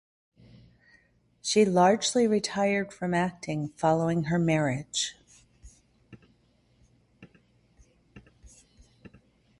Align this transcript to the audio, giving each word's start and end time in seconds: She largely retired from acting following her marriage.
She 1.43 1.63
largely 1.63 2.25
retired 2.25 2.91
from 2.91 3.13
acting 3.13 3.67
following 3.77 4.23
her 4.23 4.39
marriage. 4.39 5.15